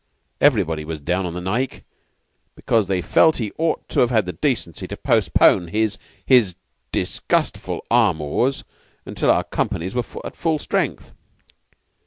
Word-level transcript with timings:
Everybody 0.41 0.83
was 0.83 0.99
down 0.99 1.27
on 1.27 1.35
the 1.35 1.39
Naick, 1.41 1.83
because 2.55 2.87
they 2.87 3.03
felt 3.03 3.37
he 3.37 3.51
ought 3.59 3.87
to 3.89 3.99
have 3.99 4.09
had 4.09 4.25
the 4.25 4.33
decency 4.33 4.87
to 4.87 4.97
postpone 4.97 5.67
his 5.67 5.99
his 6.25 6.55
disgustful 6.91 7.85
amours 7.91 8.63
till 9.13 9.29
our 9.29 9.43
companies 9.43 9.93
were 9.93 10.01
full 10.01 10.57
strength. 10.57 11.13